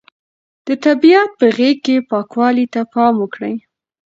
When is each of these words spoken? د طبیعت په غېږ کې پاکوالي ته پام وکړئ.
د 0.67 0.67
طبیعت 0.85 1.29
په 1.39 1.47
غېږ 1.57 1.77
کې 1.85 1.95
پاکوالي 2.11 2.65
ته 2.73 2.81
پام 2.93 3.13
وکړئ. 3.19 3.55